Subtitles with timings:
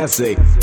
[0.00, 0.59] Dancing.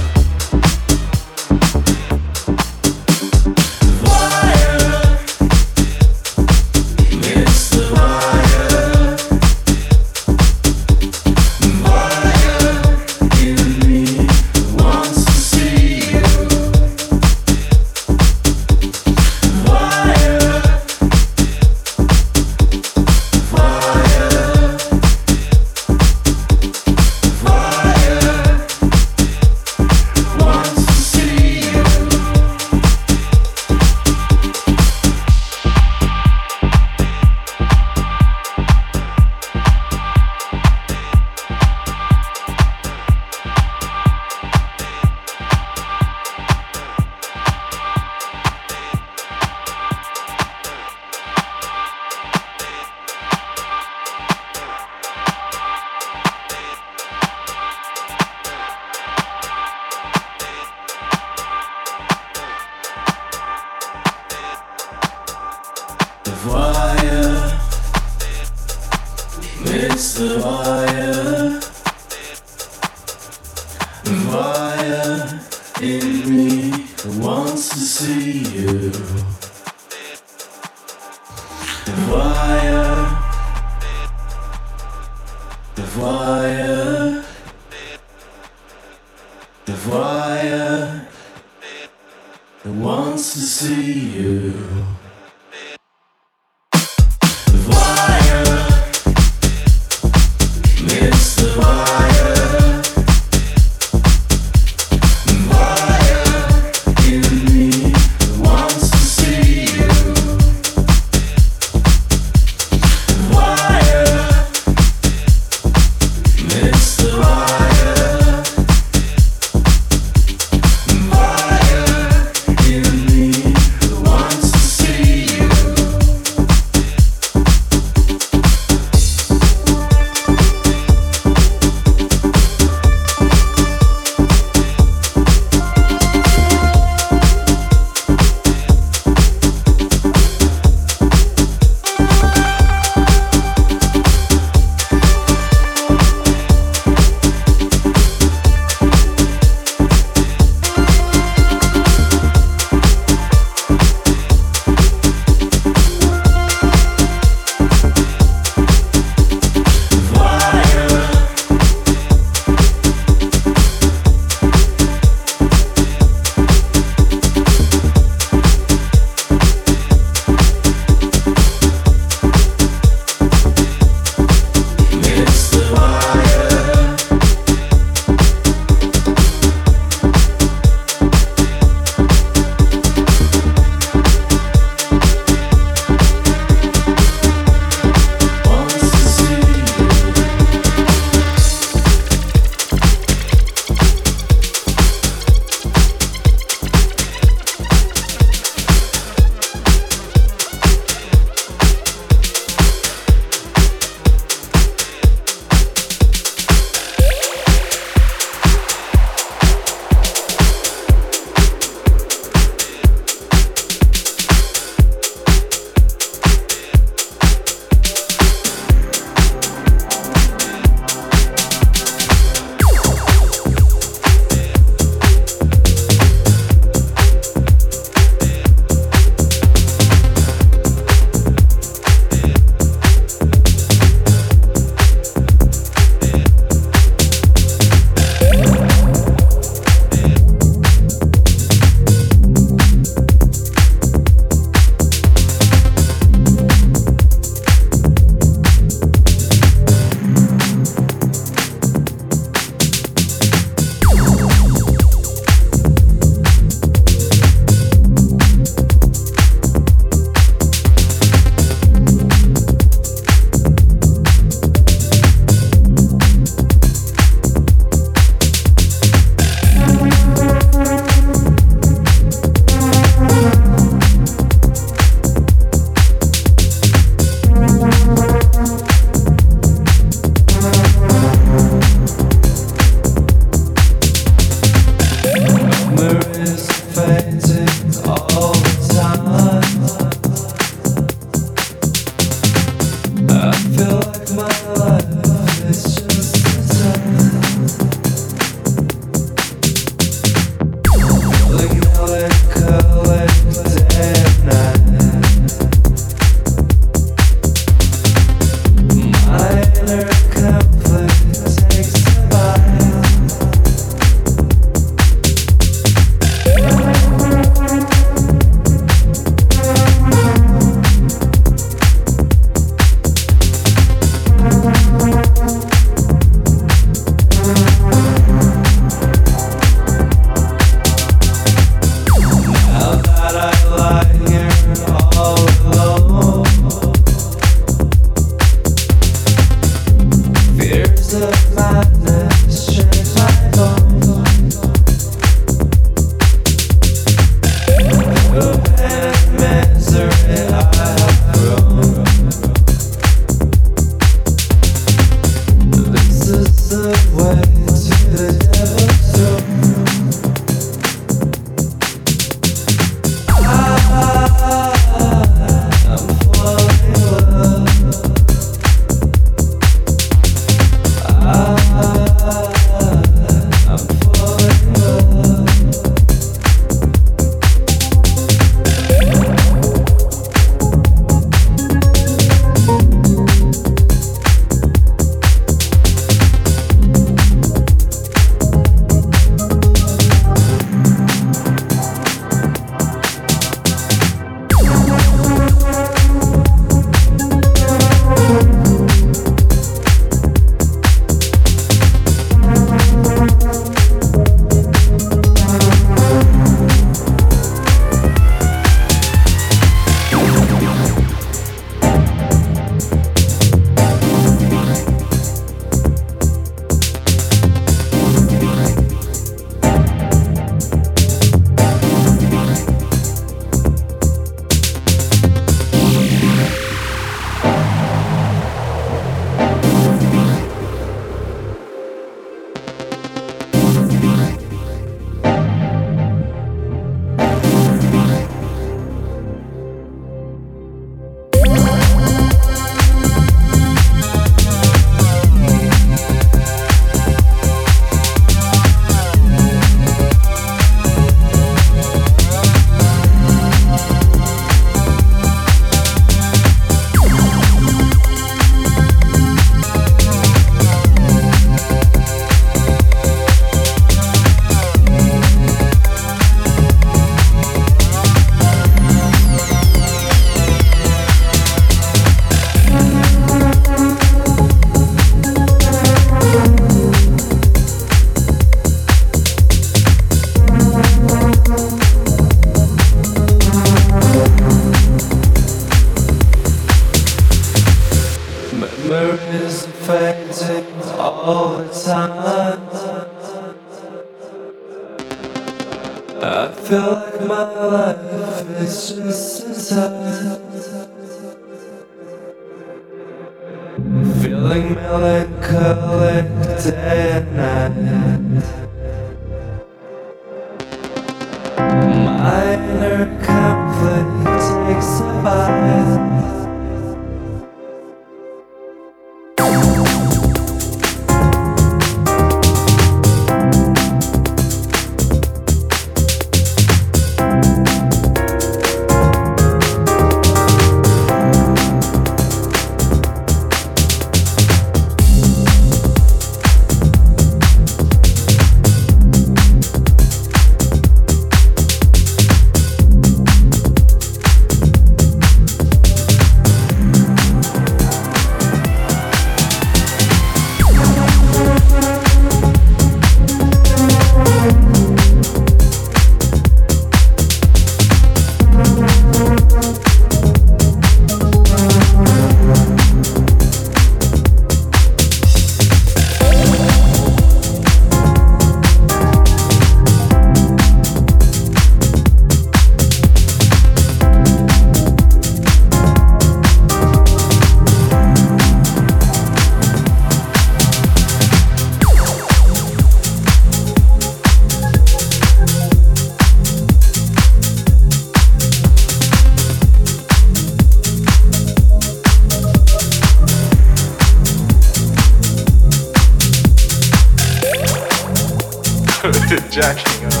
[599.36, 599.84] jacking.
[599.84, 600.00] Uh,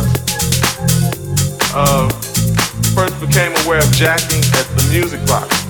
[1.74, 2.08] uh,
[2.96, 5.62] first became aware of jacking at the music box.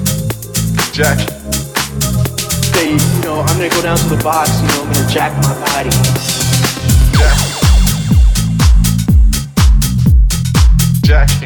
[0.92, 1.34] Jacking.
[2.70, 5.32] Say, you know, I'm gonna go down to the box, you know, I'm gonna jack
[5.42, 5.90] my body.
[11.02, 11.45] Jacking.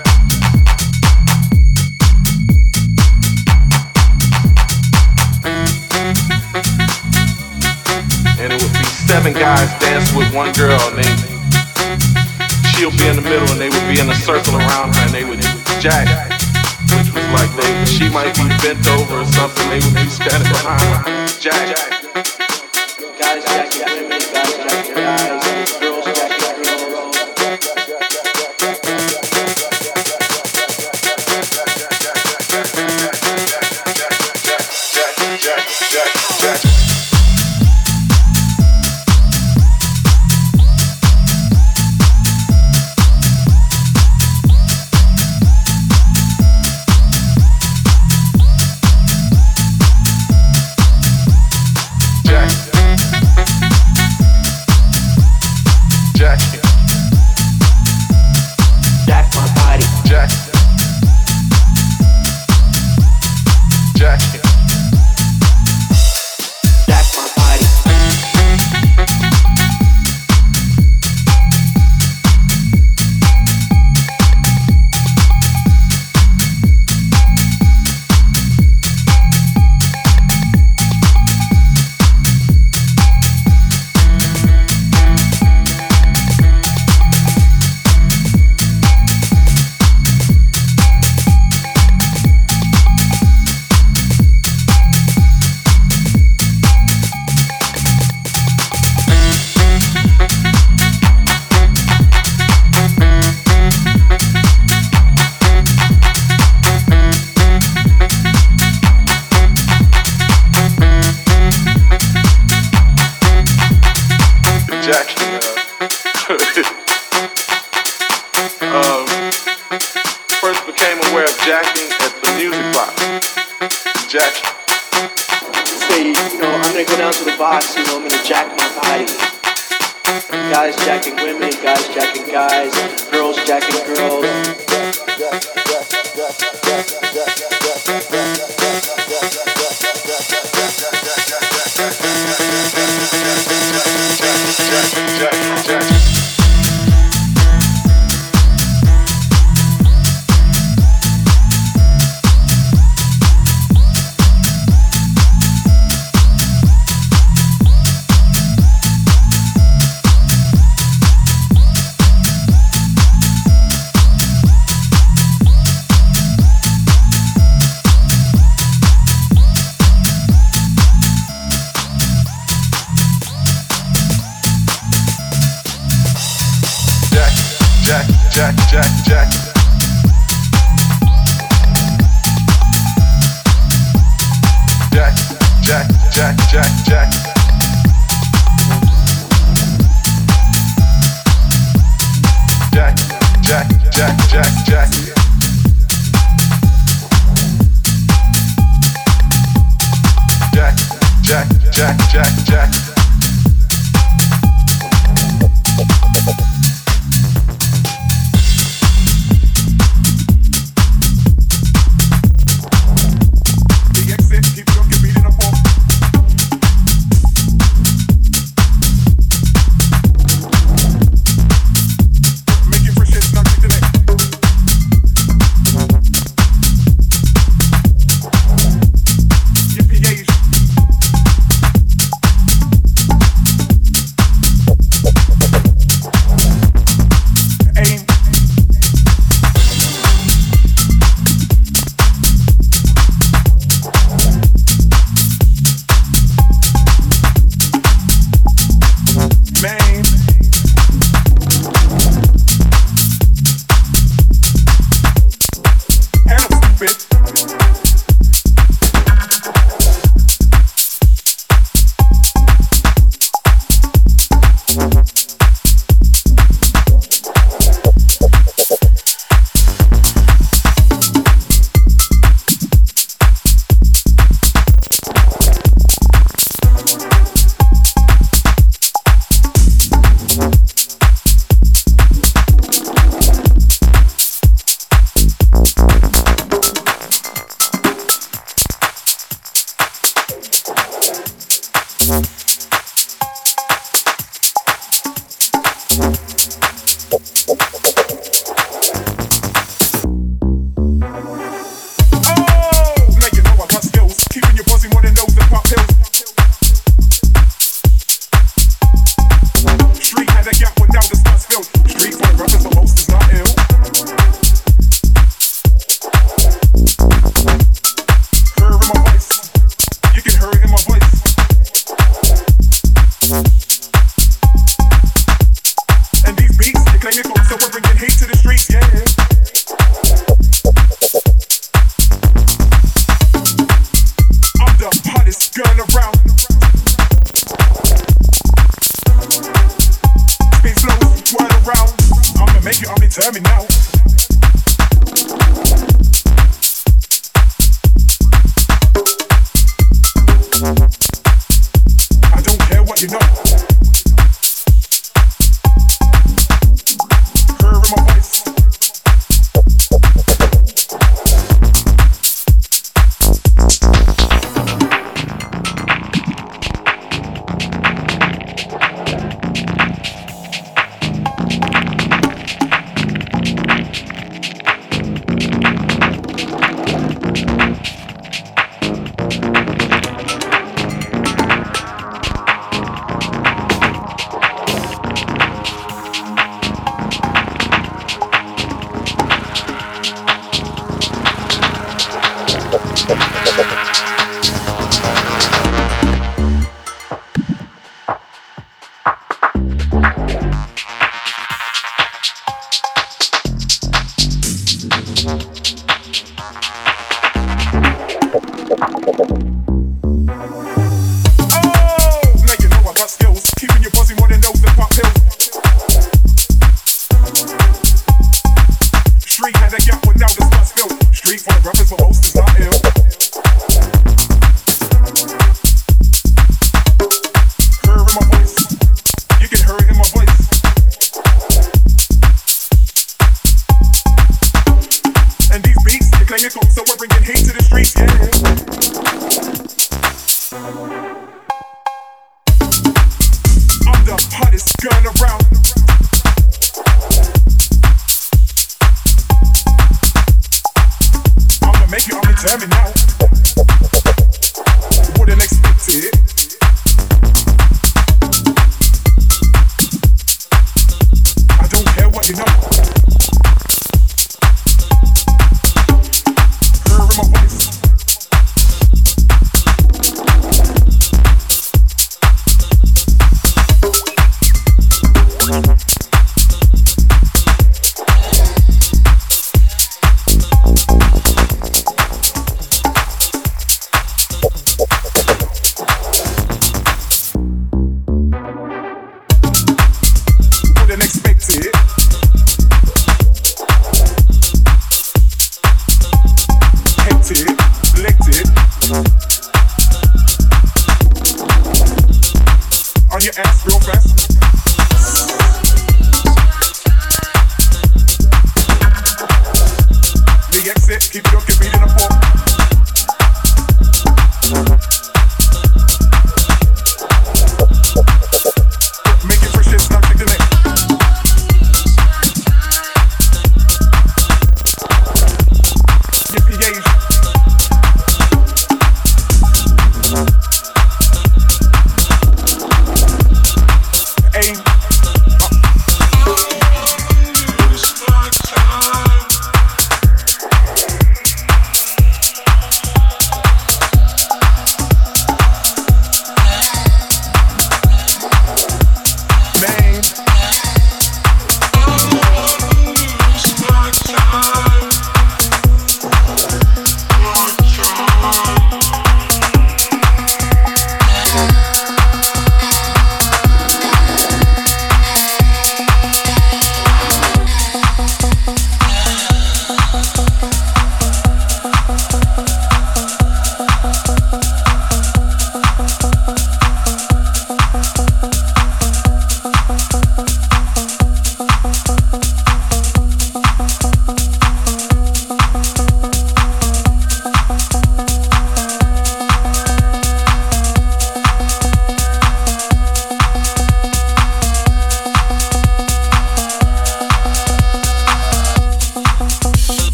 [9.55, 11.11] guys dance with one girl and they
[12.71, 15.11] she'll be in the middle and they would be in a circle around her and
[15.11, 15.41] they would
[15.83, 16.07] jack.
[16.95, 20.47] Which was like they she might be bent over or something, they would be standing
[20.47, 21.27] behind her.
[21.41, 22.40] Jack.